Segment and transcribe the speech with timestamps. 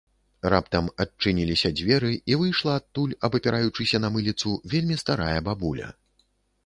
[0.51, 5.87] Раптам адчыніліся дзверы, і выйшла адтуль, абапіраючыся на мыліцу, вельмі старая бабуля